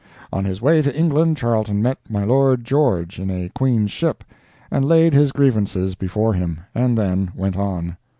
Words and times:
On 0.33 0.45
his 0.45 0.63
way 0.63 0.81
to 0.81 0.97
England 0.97 1.37
Charlton 1.37 1.79
met 1.79 1.99
my 2.09 2.23
Lord 2.23 2.63
George 2.65 3.19
in 3.19 3.29
a 3.29 3.49
Queen's 3.53 3.91
ship, 3.91 4.23
and 4.71 4.83
laid 4.83 5.13
his 5.13 5.31
grievances 5.31 5.93
before 5.93 6.33
him, 6.33 6.61
and 6.73 6.97
then 6.97 7.31
went 7.35 7.55
on. 7.55 7.97